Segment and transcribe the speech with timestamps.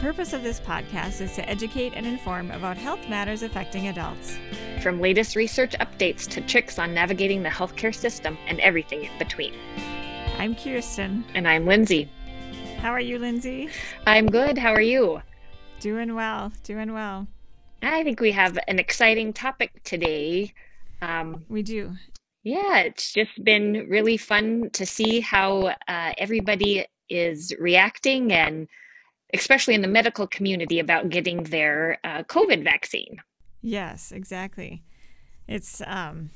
[0.00, 4.38] Purpose of this podcast is to educate and inform about health matters affecting adults.
[4.82, 9.52] From latest research updates to tricks on navigating the healthcare system and everything in between.
[10.38, 11.22] I'm Kirsten.
[11.34, 12.08] And I'm Lindsay.
[12.78, 13.68] How are you, Lindsay?
[14.06, 14.56] I'm good.
[14.56, 15.20] How are you?
[15.80, 16.50] Doing well.
[16.64, 17.26] Doing well.
[17.82, 20.54] I think we have an exciting topic today.
[21.02, 21.92] Um, we do.
[22.42, 28.66] Yeah, it's just been really fun to see how uh, everybody is reacting and
[29.34, 33.20] especially in the medical community, about getting their uh, COVID vaccine.
[33.62, 34.82] Yes, exactly.
[35.46, 36.30] It's um,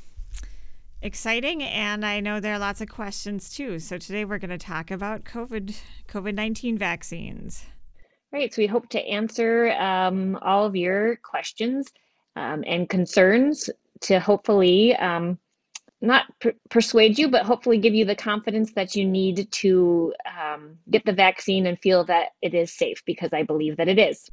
[1.00, 3.78] exciting, and I know there are lots of questions too.
[3.78, 5.77] So today we're going to talk about COVID
[6.08, 7.64] COVID nineteen vaccines.
[8.33, 8.52] Right.
[8.52, 11.92] So we hope to answer um, all of your questions
[12.34, 15.38] um, and concerns to hopefully um,
[16.05, 20.78] not per- persuade you, but hopefully give you the confidence that you need to um,
[20.91, 24.30] get the vaccine and feel that it is safe because I believe that it is.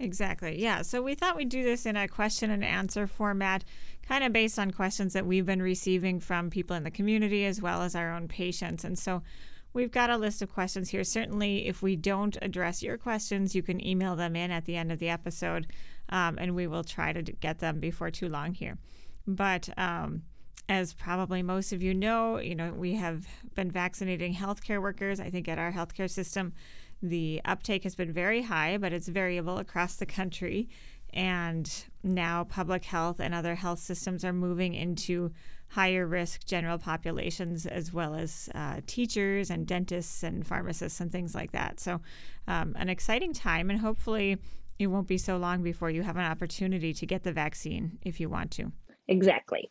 [0.00, 0.60] Exactly.
[0.60, 0.82] Yeah.
[0.82, 3.64] So we thought we'd do this in a question and answer format,
[4.08, 7.60] kind of based on questions that we've been receiving from people in the community as
[7.60, 8.82] well as our own patients.
[8.82, 9.22] And so
[9.74, 11.04] we've got a list of questions here.
[11.04, 14.90] Certainly, if we don't address your questions, you can email them in at the end
[14.90, 15.66] of the episode,
[16.08, 18.78] um, and we will try to get them before too long here.
[19.26, 20.22] But um,
[20.70, 23.26] as probably most of you know, you know, we have
[23.56, 25.18] been vaccinating healthcare workers.
[25.18, 26.52] I think at our healthcare system,
[27.02, 30.68] the uptake has been very high, but it's variable across the country.
[31.12, 31.68] And
[32.04, 35.32] now public health and other health systems are moving into
[35.70, 41.34] higher risk general populations as well as uh, teachers and dentists and pharmacists and things
[41.34, 41.80] like that.
[41.80, 42.00] So,
[42.46, 44.38] um, an exciting time, and hopefully,
[44.78, 48.20] it won't be so long before you have an opportunity to get the vaccine if
[48.20, 48.70] you want to.
[49.08, 49.68] Exactly.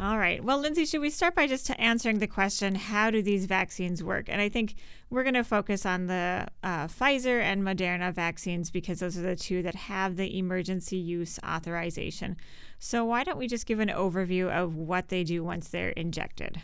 [0.00, 0.44] All right.
[0.44, 4.28] Well, Lindsay, should we start by just answering the question how do these vaccines work?
[4.28, 4.76] And I think
[5.10, 9.34] we're going to focus on the uh, Pfizer and Moderna vaccines because those are the
[9.34, 12.36] two that have the emergency use authorization.
[12.78, 16.60] So, why don't we just give an overview of what they do once they're injected?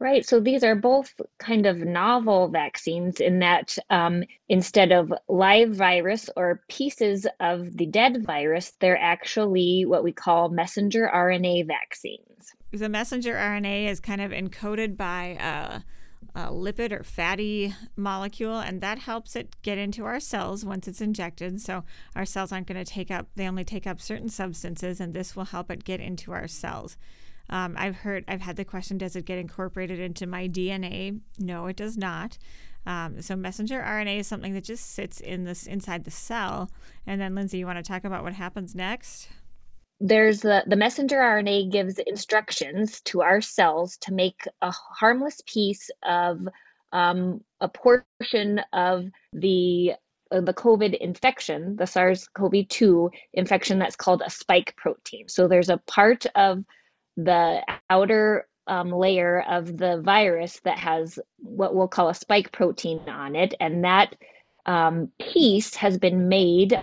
[0.00, 0.24] Right.
[0.24, 6.30] So these are both kind of novel vaccines in that um, instead of live virus
[6.36, 12.54] or pieces of the dead virus, they're actually what we call messenger RNA vaccines.
[12.70, 15.82] The messenger RNA is kind of encoded by a,
[16.38, 21.00] a lipid or fatty molecule, and that helps it get into our cells once it's
[21.00, 21.60] injected.
[21.60, 21.82] So
[22.14, 25.34] our cells aren't going to take up, they only take up certain substances, and this
[25.34, 26.96] will help it get into our cells.
[27.50, 31.20] Um, I've heard, I've had the question, does it get incorporated into my DNA?
[31.38, 32.38] No, it does not.
[32.86, 36.70] Um, so messenger RNA is something that just sits in this inside the cell.
[37.06, 39.28] And then, Lindsay, you want to talk about what happens next?
[40.00, 45.90] There's the the messenger RNA gives instructions to our cells to make a harmless piece
[46.04, 46.38] of
[46.92, 49.94] um, a portion of the
[50.30, 55.28] uh, the COVID infection, the SARS-CoV-2 infection that's called a spike protein.
[55.28, 56.64] So there's a part of
[57.18, 63.00] the outer um, layer of the virus that has what we'll call a spike protein
[63.08, 63.54] on it.
[63.60, 64.14] And that
[64.66, 66.78] um, piece has been made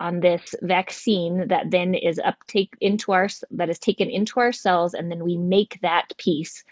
[0.00, 4.94] on this vaccine that then is uptake into our that is taken into our cells
[4.94, 6.62] and then we make that piece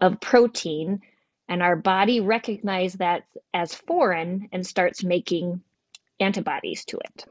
[0.00, 1.00] of protein
[1.48, 3.22] and our body recognizes that
[3.54, 5.60] as foreign and starts making
[6.20, 7.24] antibodies to it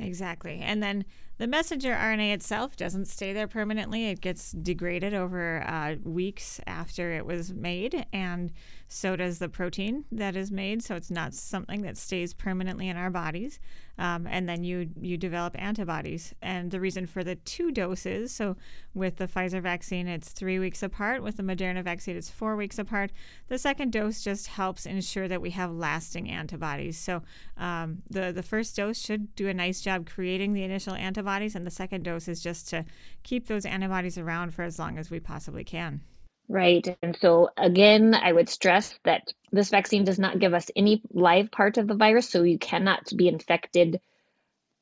[0.00, 1.04] exactly and then
[1.40, 4.10] the messenger RNA itself doesn't stay there permanently.
[4.10, 8.52] It gets degraded over uh, weeks after it was made, and
[8.92, 10.82] so does the protein that is made.
[10.82, 13.60] So it's not something that stays permanently in our bodies.
[13.98, 16.34] Um, and then you you develop antibodies.
[16.42, 18.56] And the reason for the two doses, so
[18.92, 21.22] with the Pfizer vaccine, it's three weeks apart.
[21.22, 23.12] With the Moderna vaccine, it's four weeks apart.
[23.46, 26.98] The second dose just helps ensure that we have lasting antibodies.
[26.98, 27.22] So
[27.56, 31.64] um, the the first dose should do a nice job creating the initial antibodies, and
[31.64, 32.84] the second dose is just to
[33.22, 36.00] keep those antibodies around for as long as we possibly can.
[36.50, 36.98] Right.
[37.00, 41.48] And so, again, I would stress that this vaccine does not give us any live
[41.52, 44.00] part of the virus, so you cannot be infected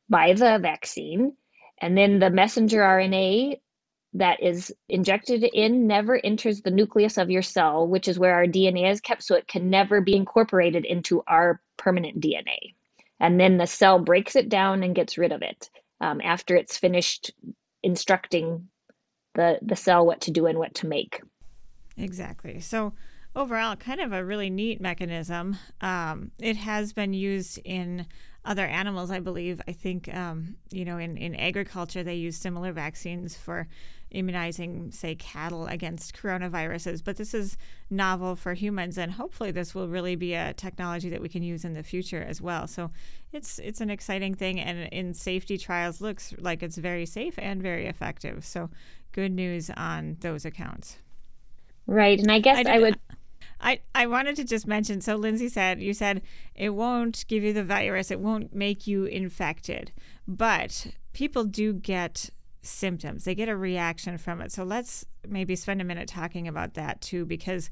[0.09, 1.37] by the vaccine.
[1.83, 3.61] And then the messenger RNA
[4.15, 8.47] that is injected in never enters the nucleus of your cell, which is where our
[8.47, 12.73] DNA is kept, so it can never be incorporated into our permanent DNA.
[13.21, 15.69] And then the cell breaks it down and gets rid of it
[16.01, 17.31] um, after it's finished
[17.83, 18.69] instructing
[19.35, 21.21] the, the cell what to do and what to make.
[21.99, 22.61] Exactly.
[22.61, 22.93] So,
[23.35, 25.57] overall, kind of a really neat mechanism.
[25.81, 28.07] Um, it has been used in
[28.45, 29.61] other animals, I believe.
[29.69, 33.69] I think, um, you know, in, in agriculture, they use similar vaccines for
[34.11, 37.05] immunizing, say, cattle against coronaviruses.
[37.05, 37.59] But this is
[37.91, 41.65] novel for humans, and hopefully, this will really be a technology that we can use
[41.65, 42.67] in the future as well.
[42.67, 42.91] So
[43.33, 47.63] it's it's an exciting thing, and in safety trials, looks like it's very safe and
[47.63, 48.47] very effective.
[48.47, 48.71] So
[49.13, 50.99] good news on those accounts.
[51.89, 52.99] Right, and I guess I, I would.
[53.61, 56.23] I, I wanted to just mention so Lindsay said you said
[56.55, 59.91] it won't give you the virus it won't make you infected
[60.29, 62.31] but people do get
[62.63, 66.75] symptoms they get a reaction from it so let's maybe spend a minute talking about
[66.75, 67.69] that too because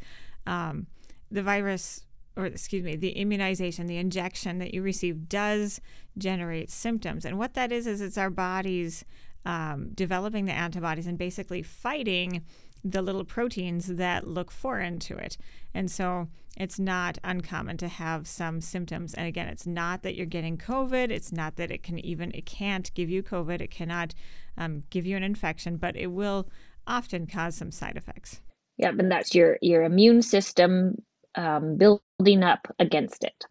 [0.46, 0.88] um,
[1.30, 2.04] the virus
[2.36, 5.80] or excuse me the immunization the injection that you receive does
[6.18, 9.04] generate symptoms and what that is is it's our bodies
[9.46, 12.42] um, developing the antibodies and basically fighting
[12.84, 15.38] the little proteins that look foreign to it.
[15.72, 19.14] And so it's not uncommon to have some symptoms.
[19.14, 21.10] And again, it's not that you're getting COVID.
[21.10, 23.60] It's not that it can even, it can't give you COVID.
[23.60, 24.14] It cannot
[24.58, 26.48] um, give you an infection, but it will
[26.86, 28.40] often cause some side effects.
[28.78, 31.02] Yeah, and that's your your immune system
[31.34, 33.44] um, building up against it.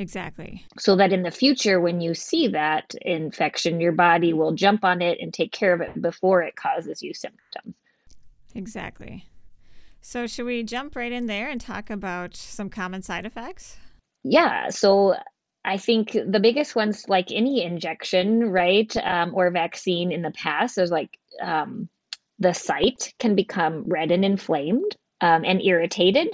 [0.00, 0.64] Exactly.
[0.78, 5.02] So that in the future, when you see that infection, your body will jump on
[5.02, 7.74] it and take care of it before it causes you symptoms.
[8.54, 9.26] Exactly.
[10.00, 13.76] So, should we jump right in there and talk about some common side effects?
[14.24, 14.70] Yeah.
[14.70, 15.16] So,
[15.66, 20.78] I think the biggest ones, like any injection, right, um, or vaccine in the past,
[20.78, 21.90] is like um,
[22.38, 26.28] the site can become red and inflamed um, and irritated.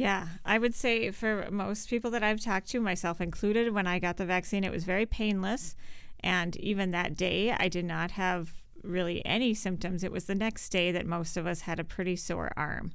[0.00, 3.98] Yeah, I would say for most people that I've talked to, myself included, when I
[3.98, 5.76] got the vaccine, it was very painless.
[6.20, 10.02] And even that day, I did not have really any symptoms.
[10.02, 12.92] It was the next day that most of us had a pretty sore arm.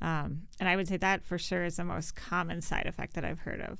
[0.00, 3.24] Um, and I would say that for sure is the most common side effect that
[3.26, 3.78] I've heard of.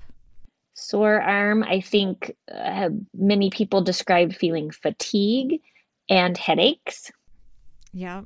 [0.75, 5.63] Sore arm, I think uh, many people describe feeling fatigue
[6.11, 7.11] and headaches.
[7.95, 8.25] Yeah.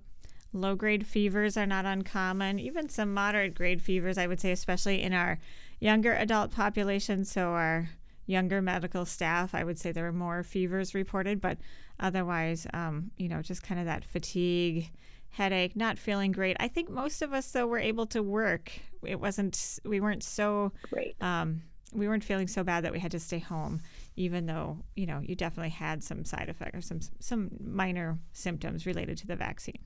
[0.52, 5.00] Low grade fevers are not uncommon, even some moderate grade fevers, I would say, especially
[5.00, 5.38] in our
[5.79, 7.25] younger adult population.
[7.25, 7.91] So, our
[8.26, 11.58] younger medical staff, I would say there were more fevers reported, but
[11.99, 14.91] otherwise, um, you know, just kind of that fatigue,
[15.31, 16.56] headache, not feeling great.
[16.58, 18.73] I think most of us, though, were able to work.
[19.05, 20.73] It wasn't, we weren't so,
[21.20, 21.62] um,
[21.93, 23.81] we weren't feeling so bad that we had to stay home,
[24.17, 28.87] even though, you know, you definitely had some side effects or some, some minor symptoms
[28.87, 29.79] related to the vaccine.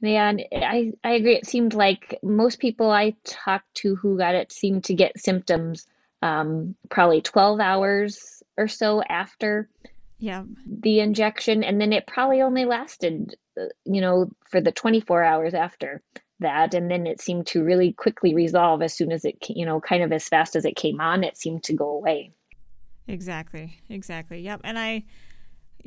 [0.00, 1.34] Yeah, and I, I agree.
[1.34, 5.86] It seemed like most people I talked to who got it seemed to get symptoms
[6.22, 9.68] um, probably 12 hours or so after
[10.18, 10.44] yeah.
[10.66, 11.62] the injection.
[11.62, 16.02] And then it probably only lasted, uh, you know, for the 24 hours after
[16.40, 16.74] that.
[16.74, 20.02] And then it seemed to really quickly resolve as soon as it, you know, kind
[20.02, 22.32] of as fast as it came on, it seemed to go away.
[23.06, 23.80] Exactly.
[23.88, 24.40] Exactly.
[24.40, 24.60] Yep.
[24.64, 25.04] And I,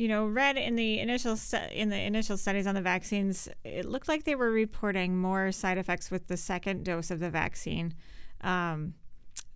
[0.01, 3.85] you know, read in the initial stu- in the initial studies on the vaccines, it
[3.85, 7.93] looked like they were reporting more side effects with the second dose of the vaccine.
[8.41, 8.95] Um,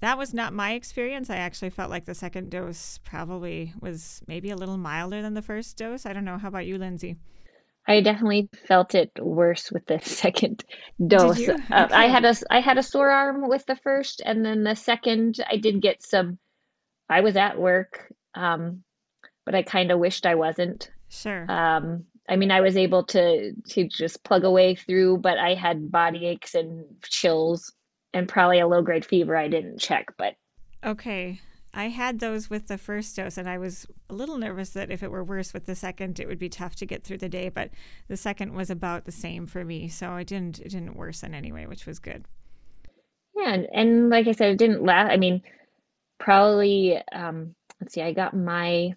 [0.02, 1.32] that was not my experience.
[1.32, 5.42] I actually felt like the second dose probably was maybe a little milder than the
[5.42, 6.06] first dose.
[6.06, 6.38] I don't know.
[6.38, 7.16] How about you, Lindsay?
[7.88, 10.64] I definitely felt it worse with the second
[11.08, 11.50] dose.
[11.50, 11.64] Uh.
[11.72, 15.44] I had a I had a sore arm with the first, and then the second,
[15.50, 16.38] I did get some.
[17.10, 18.84] I was at work, um,
[19.46, 20.92] but I kind of wished I wasn't.
[21.10, 21.50] Sure.
[21.50, 25.92] Um, I mean, I was able to to just plug away through, but I had
[25.92, 27.72] body aches and chills
[28.14, 30.36] and probably a low grade fever I didn't check, but
[30.84, 31.42] okay.
[31.78, 35.04] I had those with the first dose, and I was a little nervous that if
[35.04, 37.50] it were worse with the second, it would be tough to get through the day.
[37.50, 37.72] But
[38.08, 41.66] the second was about the same for me, so it didn't it didn't worsen anyway,
[41.66, 42.26] which was good.
[43.36, 45.12] Yeah, and, and like I said, it didn't last.
[45.12, 45.42] I mean,
[46.18, 48.96] probably um, let's see, I got my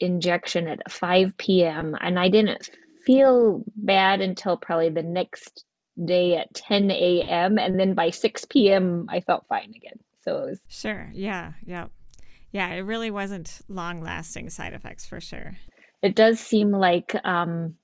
[0.00, 1.94] injection at 5 p.m.
[2.00, 2.70] and I didn't
[3.04, 5.64] feel bad until probably the next
[6.04, 7.58] day at 10 a.m.
[7.58, 9.06] and then by 6 p.m.
[9.08, 9.98] I felt fine again.
[10.22, 11.10] So it was Sure.
[11.12, 11.52] Yeah.
[11.64, 11.86] Yeah.
[12.52, 15.56] Yeah, it really wasn't long lasting side effects for sure.
[16.02, 17.76] It does seem like um,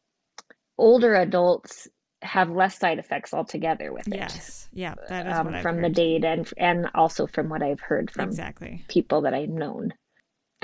[0.78, 1.86] older adults
[2.22, 4.16] have less side effects altogether with it.
[4.16, 4.68] Yes.
[4.72, 4.94] Yeah.
[5.08, 5.84] That is um, from heard.
[5.84, 9.92] the data and and also from what I've heard from exactly people that I've known.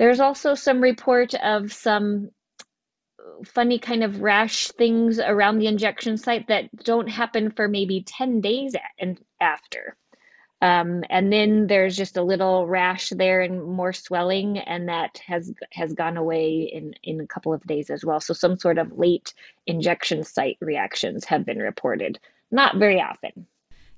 [0.02, 2.32] There's also some report of some
[3.44, 8.40] funny kind of rash things around the injection site that don't happen for maybe 10
[8.40, 9.97] days and after.
[10.61, 15.52] Um, and then there's just a little rash there and more swelling, and that has
[15.71, 18.18] has gone away in in a couple of days as well.
[18.18, 19.32] So some sort of late
[19.68, 22.18] injection site reactions have been reported.
[22.50, 23.47] Not very often.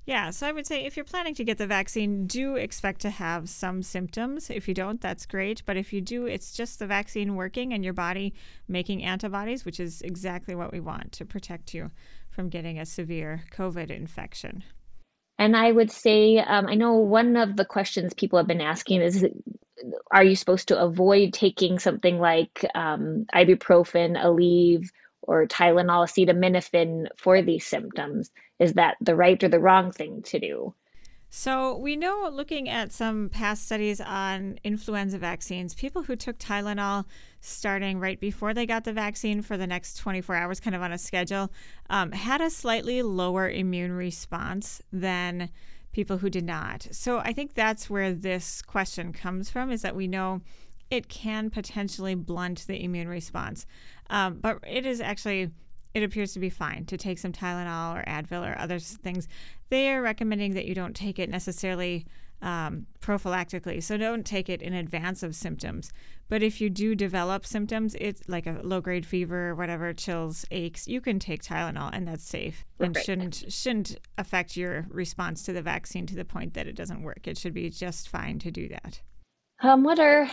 [0.05, 3.09] Yeah, so I would say if you're planning to get the vaccine, do expect to
[3.09, 4.51] have some symptoms.
[4.51, 5.63] If you don't, that's great.
[5.65, 8.33] But if you do, it's just the vaccine working and your body
[8.67, 11.89] making antibodies, which is exactly what we want to protect you
[12.29, 14.63] from getting a severe COVID infection.
[15.39, 19.01] And I would say, um, I know one of the questions people have been asking
[19.01, 19.25] is
[20.11, 24.87] Are you supposed to avoid taking something like um, ibuprofen, Aleve,
[25.27, 28.31] or Tylenol, acetaminophen for these symptoms?
[28.59, 30.73] Is that the right or the wrong thing to do?
[31.37, 37.03] So, we know looking at some past studies on influenza vaccines, people who took Tylenol
[37.41, 40.93] starting right before they got the vaccine for the next 24 hours, kind of on
[40.93, 41.51] a schedule,
[41.89, 45.49] um, had a slightly lower immune response than
[45.91, 46.87] people who did not.
[46.91, 50.39] So, I think that's where this question comes from is that we know
[50.89, 53.65] it can potentially blunt the immune response.
[54.09, 55.51] Um, but it is actually
[55.95, 59.29] it appears to be fine to take some Tylenol or Advil or other things.
[59.69, 62.05] They are recommending that you don't take it necessarily
[62.41, 65.93] um, prophylactically, so don't take it in advance of symptoms.
[66.27, 70.85] But if you do develop symptoms, it's like a low grade fever, whatever, chills, aches,
[70.85, 73.05] you can take Tylenol, and that's safe and right.
[73.05, 77.25] shouldn't shouldn't affect your response to the vaccine to the point that it doesn't work.
[77.25, 79.01] It should be just fine to do that.
[79.61, 80.29] Um, what are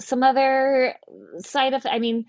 [0.00, 0.94] some other
[1.38, 2.26] side of, I mean,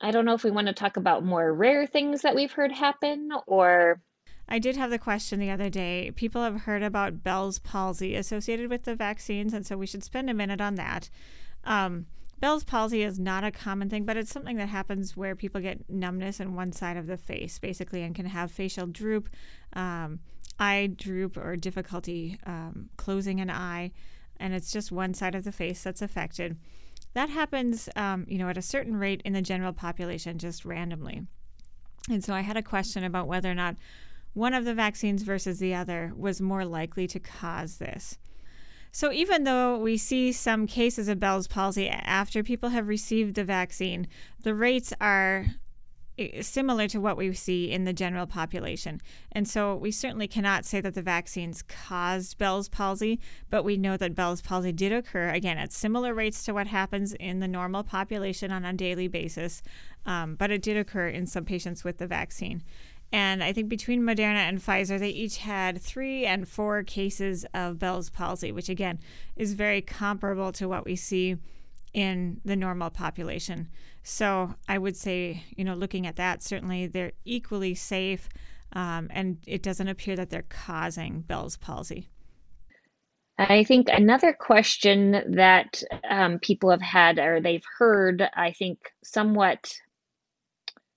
[0.00, 2.72] I don't know if we want to talk about more rare things that we've heard
[2.72, 4.00] happen or.
[4.48, 6.10] I did have the question the other day.
[6.16, 10.28] People have heard about Bell's palsy associated with the vaccines, and so we should spend
[10.28, 11.08] a minute on that.
[11.64, 12.06] Um,
[12.40, 15.88] Bell's palsy is not a common thing, but it's something that happens where people get
[15.90, 19.28] numbness in one side of the face, basically, and can have facial droop,
[19.74, 20.20] um,
[20.58, 23.92] eye droop, or difficulty um, closing an eye.
[24.38, 26.56] And it's just one side of the face that's affected.
[27.14, 31.26] That happens, um, you know, at a certain rate in the general population, just randomly.
[32.08, 33.76] And so I had a question about whether or not
[34.32, 38.16] one of the vaccines versus the other was more likely to cause this.
[38.92, 43.44] So, even though we see some cases of Bell's palsy after people have received the
[43.44, 44.08] vaccine,
[44.42, 45.46] the rates are
[46.40, 49.00] similar to what we see in the general population.
[49.32, 53.96] And so we certainly cannot say that the vaccines caused Bell's palsy, but we know
[53.96, 57.82] that Bell's palsy did occur, again, at similar rates to what happens in the normal
[57.82, 59.62] population on a daily basis,
[60.06, 62.62] um, but it did occur in some patients with the vaccine.
[63.12, 67.78] And I think between Moderna and Pfizer, they each had three and four cases of
[67.78, 69.00] Bell's palsy, which again
[69.36, 71.36] is very comparable to what we see
[71.92, 73.68] in the normal population.
[74.02, 78.28] So I would say, you know, looking at that, certainly they're equally safe,
[78.72, 82.08] um, and it doesn't appear that they're causing Bell's palsy.
[83.38, 89.72] I think another question that um, people have had or they've heard, I think, somewhat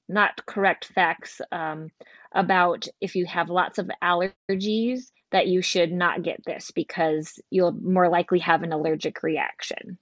[0.10, 1.90] not correct facts um,
[2.34, 7.72] about if you have lots of allergies, that you should not get this because you'll
[7.82, 9.98] more likely have an allergic reaction.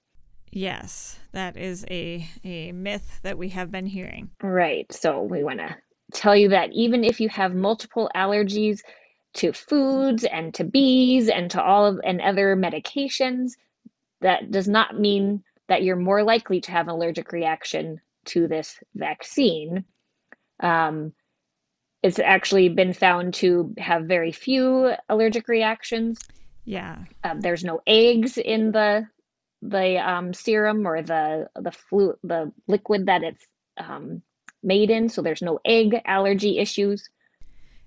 [0.52, 4.30] Yes, that is a, a myth that we have been hearing.
[4.42, 4.92] Right.
[4.92, 5.74] So we want to
[6.12, 8.80] tell you that even if you have multiple allergies
[9.34, 13.52] to foods and to bees and to all of and other medications,
[14.20, 18.78] that does not mean that you're more likely to have an allergic reaction to this
[18.94, 19.84] vaccine.
[20.60, 21.14] Um,
[22.02, 26.20] it's actually been found to have very few allergic reactions.
[26.66, 26.98] Yeah.
[27.24, 29.06] Um, there's no eggs in the
[29.62, 33.46] the um, serum or the the flu the liquid that it's
[33.78, 34.22] um,
[34.62, 37.08] made in, so there's no egg allergy issues.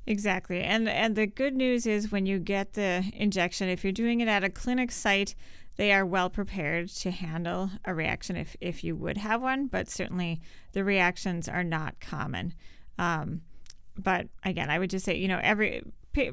[0.07, 4.21] Exactly, and and the good news is when you get the injection, if you're doing
[4.21, 5.35] it at a clinic site,
[5.75, 9.67] they are well prepared to handle a reaction if if you would have one.
[9.67, 10.41] But certainly
[10.71, 12.53] the reactions are not common.
[12.97, 13.41] Um,
[13.97, 15.81] but again, I would just say you know every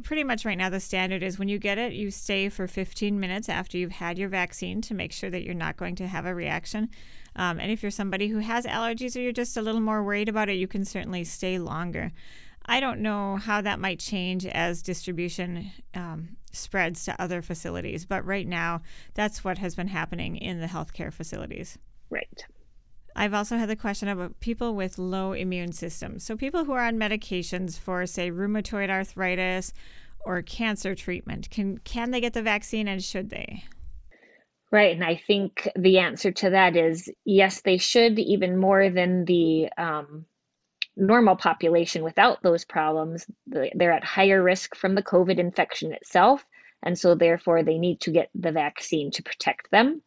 [0.02, 3.18] pretty much right now the standard is when you get it, you stay for 15
[3.18, 6.26] minutes after you've had your vaccine to make sure that you're not going to have
[6.26, 6.88] a reaction.
[7.34, 10.28] Um, and if you're somebody who has allergies or you're just a little more worried
[10.28, 12.12] about it, you can certainly stay longer.
[12.66, 18.24] I don't know how that might change as distribution um, spreads to other facilities, but
[18.24, 18.82] right now,
[19.14, 21.78] that's what has been happening in the healthcare facilities.
[22.08, 22.46] Right.
[23.14, 26.24] I've also had the question about people with low immune systems.
[26.24, 29.72] So, people who are on medications for, say, rheumatoid arthritis
[30.24, 33.64] or cancer treatment, can, can they get the vaccine and should they?
[34.70, 34.94] Right.
[34.94, 39.68] And I think the answer to that is yes, they should, even more than the
[39.76, 40.24] um,
[40.96, 43.26] normal population without those problems.
[43.46, 46.46] They're at higher risk from the COVID infection itself.
[46.82, 50.00] And so, therefore, they need to get the vaccine to protect them.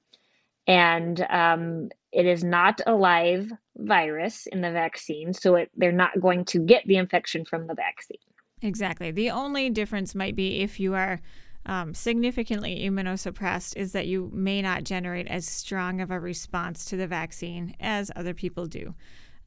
[0.67, 5.33] And um, it is not a live virus in the vaccine.
[5.33, 8.17] So, it, they're not going to get the infection from the vaccine.
[8.61, 9.11] Exactly.
[9.11, 11.19] The only difference might be if you are
[11.65, 16.95] um, significantly immunosuppressed is that you may not generate as strong of a response to
[16.95, 18.93] the vaccine as other people do.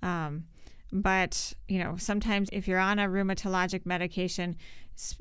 [0.02, 0.44] Um,
[0.92, 4.56] but, you know, sometimes if you're on a rheumatologic medication,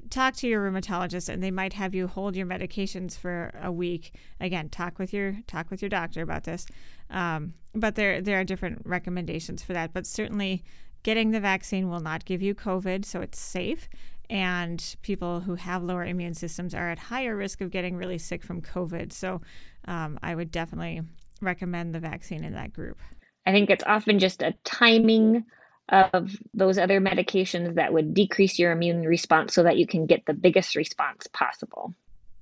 [0.10, 4.14] talk to your rheumatologist and they might have you hold your medications for a week.
[4.40, 6.66] Again, talk with your talk with your doctor about this.
[7.10, 9.94] Um, but there there are different recommendations for that.
[9.94, 10.64] But certainly
[11.04, 13.88] getting the vaccine will not give you COVID, so it's safe
[14.30, 18.44] and people who have lower immune systems are at higher risk of getting really sick
[18.44, 19.14] from COVID.
[19.14, 19.42] So
[19.86, 21.02] um, I would definitely
[21.42, 23.00] recommend the vaccine in that group.
[23.46, 25.46] I think it's often just a timing
[25.90, 30.26] of those other medications that would decrease your immune response so that you can get
[30.26, 31.94] the biggest response possible.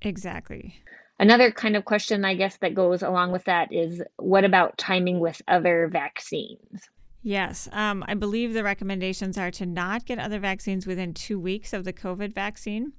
[0.02, 0.74] Exactly.
[1.18, 5.18] Another kind of question, I guess, that goes along with that is what about timing
[5.20, 6.90] with other vaccines?
[7.22, 7.68] Yes.
[7.72, 11.84] Um, I believe the recommendations are to not get other vaccines within two weeks of
[11.84, 12.92] the COVID vaccine.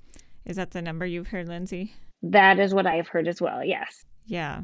[0.45, 1.93] Is that the number you've heard, Lindsay?
[2.23, 3.63] That is what I've heard as well.
[3.63, 4.03] Yes.
[4.25, 4.63] Yeah.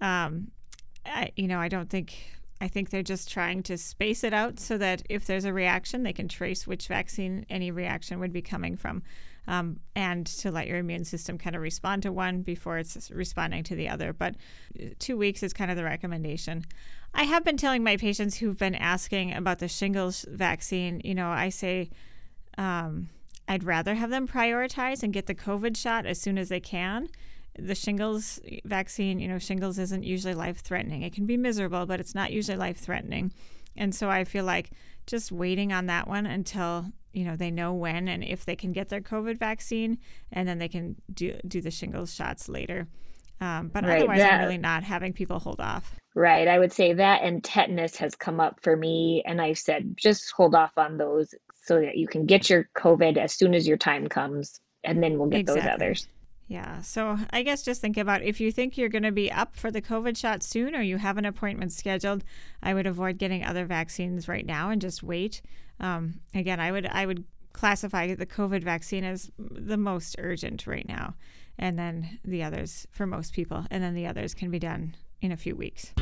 [0.00, 0.52] Um,
[1.04, 2.16] I, you know, I don't think,
[2.62, 6.04] I think they're just trying to space it out so that if there's a reaction,
[6.04, 9.02] they can trace which vaccine any reaction would be coming from.
[9.48, 13.64] Um, and to let your immune system kind of respond to one before it's responding
[13.64, 14.12] to the other.
[14.12, 14.36] But
[14.80, 16.64] uh, two weeks is kind of the recommendation.
[17.12, 21.30] I have been telling my patients who've been asking about the shingles vaccine, you know,
[21.30, 21.90] I say,
[22.56, 23.08] um,
[23.48, 27.08] I'd rather have them prioritize and get the COVID shot as soon as they can.
[27.58, 31.02] The shingles vaccine, you know, shingles isn't usually life threatening.
[31.02, 33.32] It can be miserable, but it's not usually life threatening.
[33.76, 34.70] And so I feel like
[35.06, 38.72] just waiting on that one until, you know, they know when and if they can
[38.72, 39.98] get their COVID vaccine
[40.30, 42.86] and then they can do, do the shingles shots later.
[43.40, 45.96] Um, but right, otherwise, that, I'm really not having people hold off.
[46.14, 46.46] Right.
[46.46, 49.22] I would say that and tetanus has come up for me.
[49.26, 51.34] And I've said just hold off on those
[51.64, 54.60] so that you can get your COVID as soon as your time comes.
[54.84, 55.62] And then we'll get exactly.
[55.62, 56.08] those others.
[56.48, 56.82] Yeah.
[56.82, 59.70] So I guess just think about if you think you're going to be up for
[59.70, 62.24] the COVID shot soon or you have an appointment scheduled,
[62.62, 65.40] I would avoid getting other vaccines right now and just wait.
[65.80, 70.86] Um, again, I would I would classify the COVID vaccine as the most urgent right
[70.86, 71.14] now,
[71.58, 75.32] and then the others for most people, and then the others can be done in
[75.32, 75.92] a few weeks.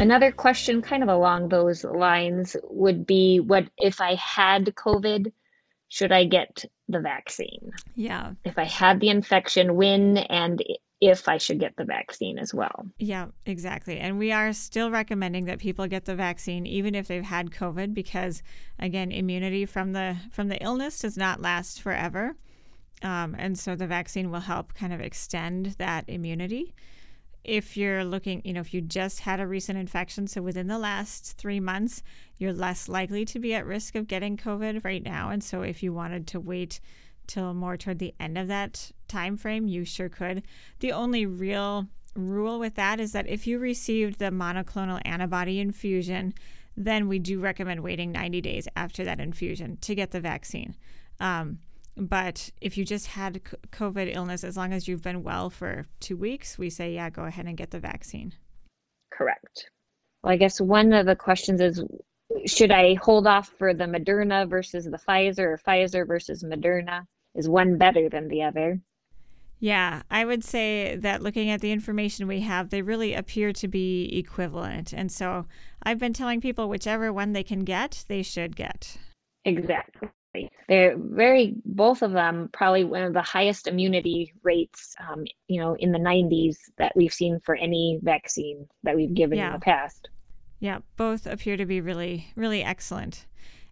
[0.00, 5.32] Another question, kind of along those lines, would be what if I had COVID,
[5.88, 7.70] should I get the vaccine?
[7.94, 8.32] Yeah.
[8.44, 10.62] If I had the infection, when and
[11.00, 12.86] if I should get the vaccine as well.
[12.98, 13.98] Yeah, exactly.
[13.98, 17.92] And we are still recommending that people get the vaccine even if they've had COVID
[17.92, 18.42] because
[18.78, 22.36] again, immunity from the from the illness does not last forever.
[23.02, 26.74] Um, and so the vaccine will help kind of extend that immunity.
[27.44, 30.78] If you're looking, you know, if you just had a recent infection, so within the
[30.78, 32.02] last three months,
[32.38, 35.28] you're less likely to be at risk of getting COVID right now.
[35.28, 36.80] And so if you wanted to wait
[37.26, 40.42] till more toward the end of that time frame, you sure could.
[40.80, 46.34] The only real rule with that is that if you received the monoclonal antibody infusion,
[46.76, 50.76] then we do recommend waiting 90 days after that infusion to get the vaccine.
[51.20, 51.58] Um,
[51.96, 56.16] but if you just had COVID illness, as long as you've been well for two
[56.16, 58.34] weeks, we say, yeah, go ahead and get the vaccine.
[59.12, 59.70] Correct.
[60.22, 61.84] Well, I guess one of the questions is
[62.46, 67.06] should I hold off for the Moderna versus the Pfizer or Pfizer versus Moderna?
[67.34, 68.80] Is one better than the other?
[69.60, 73.68] Yeah, I would say that looking at the information we have, they really appear to
[73.68, 74.92] be equivalent.
[74.92, 75.46] And so
[75.82, 78.98] I've been telling people whichever one they can get, they should get.
[79.44, 80.08] Exactly.
[80.68, 85.74] They're very, both of them, probably one of the highest immunity rates, um, you know,
[85.78, 89.48] in the 90s that we've seen for any vaccine that we've given yeah.
[89.48, 90.08] in the past.
[90.58, 93.26] Yeah, both appear to be really, really excellent.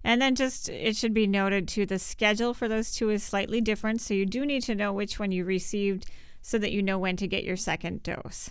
[0.05, 3.61] And then just it should be noted too the schedule for those two is slightly
[3.61, 4.01] different.
[4.01, 6.07] So you do need to know which one you received
[6.41, 8.51] so that you know when to get your second dose.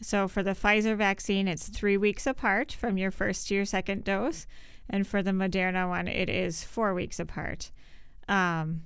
[0.00, 4.04] So for the Pfizer vaccine, it's three weeks apart from your first to your second
[4.04, 4.46] dose.
[4.88, 7.70] And for the Moderna one, it is four weeks apart.
[8.28, 8.82] Um,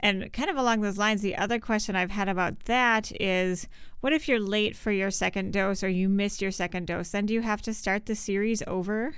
[0.00, 3.68] and kind of along those lines, the other question I've had about that is
[4.00, 7.10] what if you're late for your second dose or you missed your second dose?
[7.10, 9.14] Then do you have to start the series over?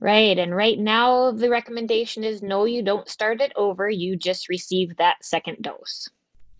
[0.00, 0.38] Right.
[0.38, 3.88] And right now, the recommendation is no, you don't start it over.
[3.88, 6.08] You just receive that second dose.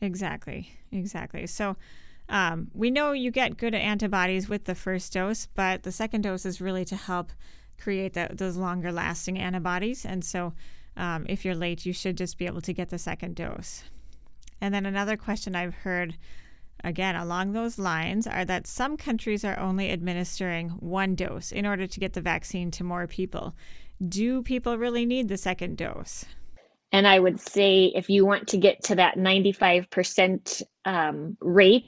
[0.01, 0.71] Exactly.
[0.91, 1.47] Exactly.
[1.47, 1.77] So
[2.29, 6.47] um, we know you get good antibodies with the first dose, but the second dose
[6.47, 7.33] is really to help
[7.81, 10.05] create that, those longer lasting antibodies.
[10.05, 10.53] And so
[10.97, 13.85] um, if you're late, you should just be able to get the second dose.
[14.61, 16.17] And then another question I've heard,
[16.83, 21.87] again, along those lines, are that some countries are only administering one dose in order
[21.87, 23.55] to get the vaccine to more people.
[24.07, 26.25] Do people really need the second dose?
[26.93, 31.85] And I would say if you want to get to that 95% um, rate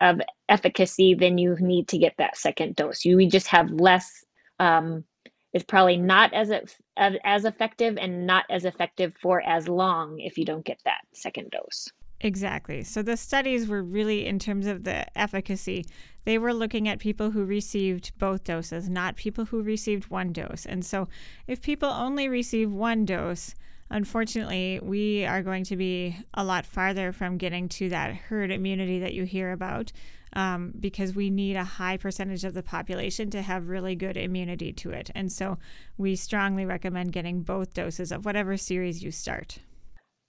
[0.00, 3.04] of efficacy, then you need to get that second dose.
[3.04, 4.24] You we just have less
[4.58, 5.04] um,
[5.52, 6.50] is probably not as
[6.96, 11.50] as effective and not as effective for as long if you don't get that second
[11.50, 11.88] dose.
[12.20, 12.82] Exactly.
[12.82, 15.84] So the studies were really in terms of the efficacy,
[16.24, 20.64] they were looking at people who received both doses, not people who received one dose.
[20.64, 21.08] And so
[21.46, 23.54] if people only receive one dose,
[23.90, 28.98] unfortunately, we are going to be a lot farther from getting to that herd immunity
[28.98, 29.92] that you hear about
[30.36, 34.70] um, because we need a high percentage of the population to have really good immunity
[34.74, 35.10] to it.
[35.14, 35.58] And so
[35.96, 39.58] we strongly recommend getting both doses of whatever series you start.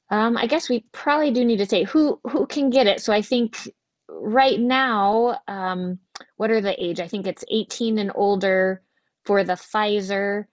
[0.10, 3.02] Um, I guess we probably do need to say who who can get it.
[3.02, 3.70] So I think
[4.10, 6.00] right now, um,
[6.38, 7.02] what are the age?
[7.02, 8.82] I think it's 18 and older
[9.26, 10.46] for the Pfizer,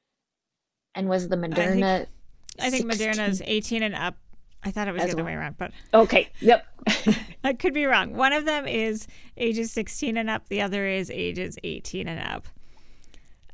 [0.96, 2.08] and was the Moderna
[2.60, 4.16] I think Moderna is 18 and up.
[4.64, 5.26] I thought it was the other well.
[5.26, 6.66] way around, but okay, yep.
[7.44, 8.14] I could be wrong.
[8.14, 10.48] One of them is ages 16 and up.
[10.48, 12.48] The other is ages 18 and up.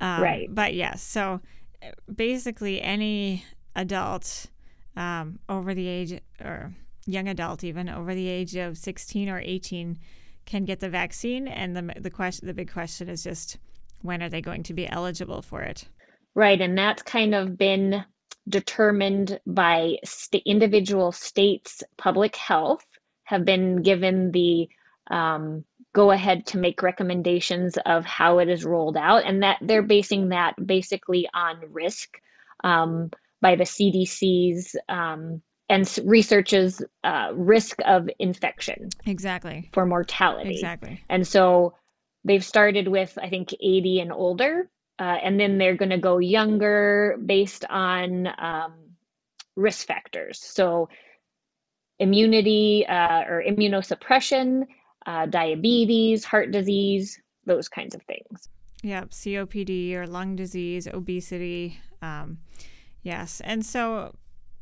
[0.01, 0.49] Um, right.
[0.53, 1.41] But yes, so
[2.15, 3.45] basically any
[3.77, 4.47] adult
[4.97, 6.75] um, over the age or
[7.07, 9.99] young adult even over the age of 16 or 18
[10.47, 13.59] can get the vaccine and the the question the big question is just
[14.03, 15.89] when are they going to be eligible for it
[16.35, 18.05] right and that's kind of been
[18.49, 22.85] determined by st- individual states' public health
[23.25, 24.69] have been given the
[25.11, 29.83] um, go ahead to make recommendations of how it is rolled out, and that they're
[29.83, 32.21] basing that basically on risk
[32.63, 38.89] um, by the CDC's um, and researches uh, risk of infection.
[39.07, 39.71] Exactly.
[39.73, 40.51] For mortality.
[40.51, 41.01] Exactly.
[41.09, 41.75] And so
[42.25, 44.69] they've started with, I think, 80 and older
[45.01, 48.75] uh, and then they're going to go younger based on um,
[49.57, 50.39] risk factors.
[50.39, 50.89] So,
[51.99, 54.67] immunity uh, or immunosuppression,
[55.07, 58.49] uh, diabetes, heart disease, those kinds of things.
[58.83, 61.79] Yep, COPD or lung disease, obesity.
[62.01, 62.39] Um,
[63.03, 63.41] yes.
[63.45, 64.15] And so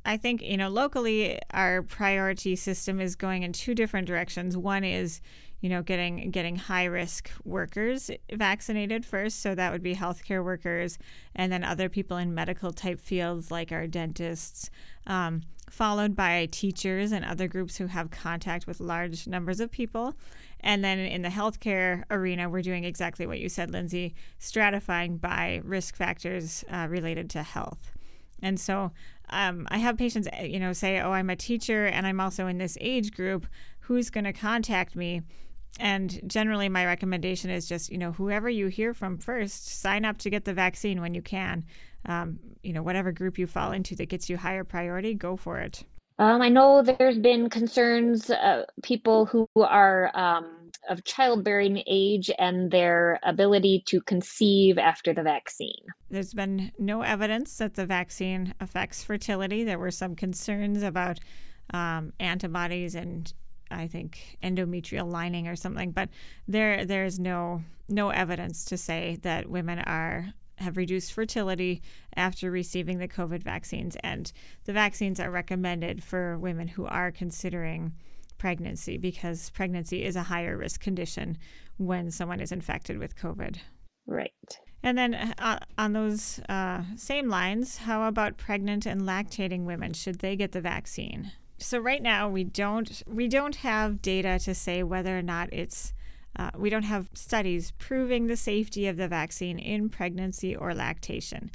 [0.05, 4.57] I think, you know, locally, our priority system is going in two different directions.
[4.57, 5.21] One is
[5.61, 9.41] you know, getting getting high risk workers vaccinated first.
[9.41, 10.99] So that would be healthcare workers,
[11.35, 14.71] and then other people in medical type fields like our dentists,
[15.07, 20.15] um, followed by teachers and other groups who have contact with large numbers of people.
[20.61, 25.61] And then in the healthcare arena, we're doing exactly what you said, Lindsay, stratifying by
[25.65, 27.93] risk factors uh, related to health.
[28.43, 28.93] And so
[29.31, 32.59] um, I have patients, you know, say, "Oh, I'm a teacher and I'm also in
[32.59, 33.47] this age group.
[33.81, 35.23] Who's going to contact me?"
[35.81, 40.19] And generally, my recommendation is just, you know, whoever you hear from first, sign up
[40.19, 41.65] to get the vaccine when you can.
[42.07, 45.59] Um, you know, whatever group you fall into that gets you higher priority, go for
[45.59, 45.85] it.
[46.19, 52.71] Um, I know there's been concerns, uh, people who are um, of childbearing age and
[52.71, 55.85] their ability to conceive after the vaccine.
[56.11, 59.65] There's been no evidence that the vaccine affects fertility.
[59.65, 61.21] There were some concerns about
[61.73, 63.33] um, antibodies and
[63.71, 66.09] I think endometrial lining or something, but
[66.47, 71.83] there there's no no evidence to say that women are have reduced fertility
[72.17, 74.33] after receiving the COVID vaccines, and
[74.65, 77.95] the vaccines are recommended for women who are considering
[78.39, 81.37] pregnancy because pregnancy is a higher risk condition
[81.77, 83.57] when someone is infected with COVID.
[84.07, 84.33] Right.
[84.83, 89.93] And then uh, on those uh, same lines, how about pregnant and lactating women?
[89.93, 91.33] Should they get the vaccine?
[91.59, 95.93] So right now we don't we don't have data to say whether or not it's
[96.37, 101.51] uh, we don't have studies proving the safety of the vaccine in pregnancy or lactation.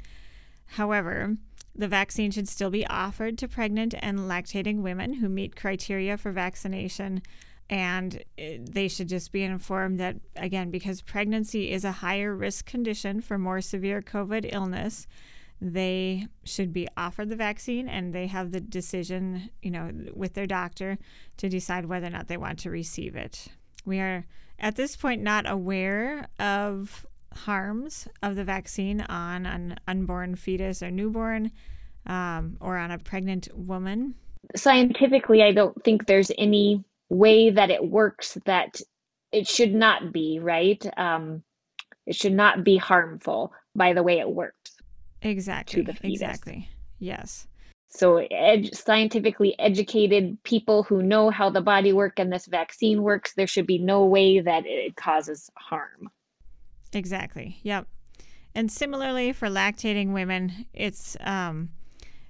[0.66, 1.36] However,
[1.74, 6.32] the vaccine should still be offered to pregnant and lactating women who meet criteria for
[6.32, 7.22] vaccination.
[7.70, 12.66] And uh, they should just be informed that, again, because pregnancy is a higher risk
[12.66, 15.06] condition for more severe COVID illness,
[15.60, 20.46] they should be offered the vaccine and they have the decision, you know, with their
[20.46, 20.98] doctor
[21.38, 23.48] to decide whether or not they want to receive it.
[23.84, 24.26] We are
[24.58, 30.90] at this point not aware of harms of the vaccine on an unborn fetus or
[30.90, 31.50] newborn
[32.06, 34.14] um, or on a pregnant woman.
[34.54, 38.80] scientifically, I don't think there's any way that it works that
[39.32, 40.84] it should not be, right?
[40.96, 41.42] Um,
[42.06, 44.73] it should not be harmful by the way it works.
[45.24, 45.86] Exactly.
[46.02, 46.68] Exactly.
[46.98, 47.48] Yes.
[47.88, 53.34] So, ed- scientifically educated people who know how the body work and this vaccine works,
[53.34, 56.10] there should be no way that it causes harm.
[56.92, 57.58] Exactly.
[57.62, 57.86] Yep.
[58.54, 61.70] And similarly for lactating women, it's um,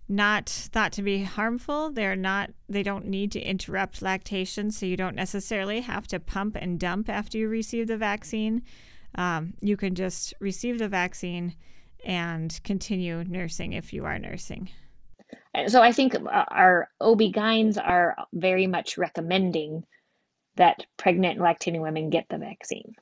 [0.09, 1.91] not thought to be harmful.
[1.91, 2.51] They're not.
[2.69, 7.09] They don't need to interrupt lactation, so you don't necessarily have to pump and dump
[7.09, 8.63] after you receive the vaccine.
[9.15, 11.55] Um, you can just receive the vaccine
[12.05, 14.71] and continue nursing if you are nursing.
[15.69, 19.85] So I think uh, our OB-GYNs are very much recommending
[20.57, 22.95] that pregnant and lactating women get the vaccine.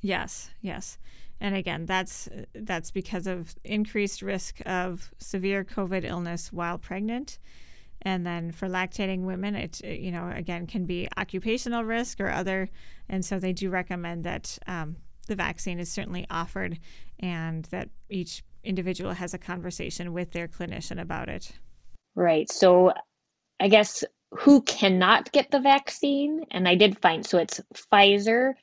[0.00, 0.98] Yes, yes.
[1.40, 7.38] And again, that's that's because of increased risk of severe COVID illness while pregnant.
[8.02, 12.70] And then for lactating women, it you know again can be occupational risk or other,
[13.08, 14.96] and so they do recommend that um,
[15.28, 16.78] the vaccine is certainly offered,
[17.20, 21.52] and that each individual has a conversation with their clinician about it.
[22.14, 22.50] Right.
[22.50, 22.92] So,
[23.60, 28.54] I guess who cannot get the vaccine, and I did find so it's Pfizer,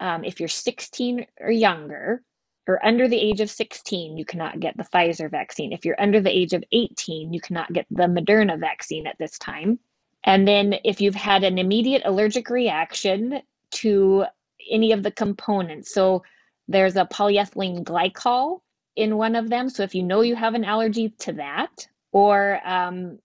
[0.00, 2.22] um, if you're 16 or younger,
[2.66, 5.72] or under the age of 16, you cannot get the Pfizer vaccine.
[5.72, 9.38] If you're under the age of 18, you cannot get the Moderna vaccine at this
[9.38, 9.78] time.
[10.24, 13.40] And then if you've had an immediate allergic reaction
[13.72, 14.24] to
[14.70, 16.22] any of the components, so
[16.68, 18.60] there's a polyethylene glycol
[18.96, 19.68] in one of them.
[19.68, 23.18] So if you know you have an allergy to that, or um,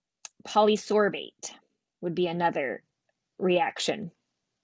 [0.47, 1.51] polysorbate
[2.01, 2.84] would be another
[3.39, 4.12] reaction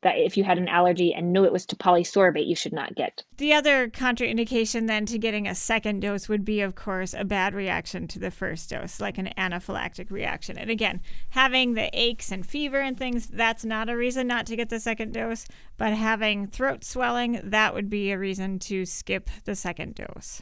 [0.03, 2.95] that if you had an allergy and knew it was to polysorbate, you should not
[2.95, 3.23] get.
[3.37, 7.53] The other contraindication then to getting a second dose would be, of course, a bad
[7.53, 10.57] reaction to the first dose, like an anaphylactic reaction.
[10.57, 14.55] And again, having the aches and fever and things, that's not a reason not to
[14.55, 15.45] get the second dose,
[15.77, 20.41] but having throat swelling, that would be a reason to skip the second dose.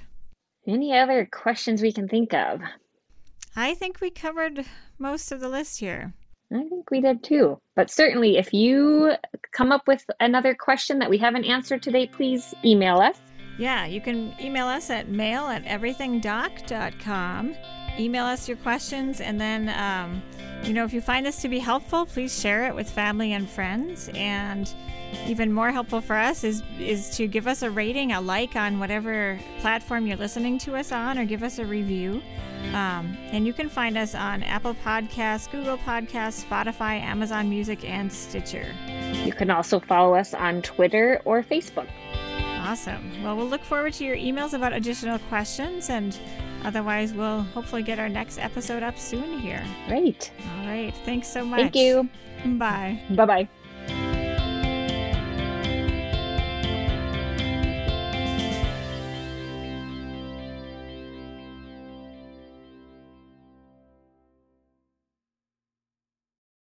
[0.68, 2.62] Any other questions we can think of?
[3.56, 4.66] I think we covered
[4.98, 6.14] most of the list here.
[6.54, 7.60] I think we did too.
[7.76, 9.14] But certainly, if you
[9.52, 13.20] come up with another question that we haven't answered today, please email us.
[13.58, 17.56] Yeah, you can email us at mail at everythingdoc.com.
[17.98, 20.22] Email us your questions, and then, um,
[20.64, 23.50] you know, if you find this to be helpful, please share it with family and
[23.50, 24.10] friends.
[24.16, 24.74] And
[25.28, 28.80] even more helpful for us is is to give us a rating, a like on
[28.80, 32.22] whatever platform you're listening to us on, or give us a review.
[32.74, 38.12] Um, and you can find us on Apple Podcasts, Google Podcasts, Spotify, Amazon Music, and
[38.12, 38.66] Stitcher.
[39.24, 41.88] You can also follow us on Twitter or Facebook.
[42.66, 43.24] Awesome.
[43.24, 46.18] Well, we'll look forward to your emails about additional questions, and
[46.66, 49.64] otherwise, we'll hopefully get our next episode up soon here.
[49.88, 50.32] Great.
[50.60, 50.94] All right.
[51.06, 51.60] Thanks so much.
[51.60, 52.10] Thank you.
[52.58, 53.00] Bye.
[53.12, 53.50] Bye bye.